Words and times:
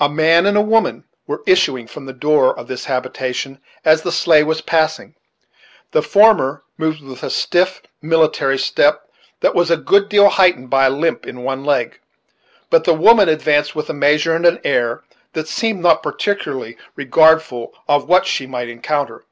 A 0.00 0.08
man 0.08 0.46
and 0.46 0.56
a 0.56 0.62
woman 0.62 1.04
were 1.26 1.42
issuing 1.46 1.86
from 1.86 2.06
the 2.06 2.14
door 2.14 2.58
of 2.58 2.66
this 2.66 2.86
habitation 2.86 3.60
as 3.84 4.00
the 4.00 4.10
sleigh 4.10 4.42
was 4.42 4.62
passing, 4.62 5.16
The 5.90 6.00
former 6.02 6.62
moved 6.78 7.02
with 7.02 7.22
a 7.22 7.28
stiff, 7.28 7.82
military 8.00 8.56
step, 8.56 9.02
that 9.40 9.54
was 9.54 9.70
a 9.70 9.76
good 9.76 10.08
deal 10.08 10.30
heightened 10.30 10.70
by 10.70 10.86
a 10.86 10.90
limp 10.90 11.26
in 11.26 11.42
one 11.42 11.62
leg; 11.62 12.00
but 12.70 12.84
the 12.84 12.94
woman 12.94 13.28
advanced 13.28 13.76
with 13.76 13.90
a 13.90 13.92
measure 13.92 14.34
and 14.34 14.46
an 14.46 14.60
air 14.64 15.04
that 15.34 15.46
seemed 15.46 15.82
not 15.82 16.02
particularly 16.02 16.78
regardful 16.96 17.74
of 17.86 18.08
what 18.08 18.24
she 18.26 18.46
might 18.46 18.70
encounter. 18.70 19.26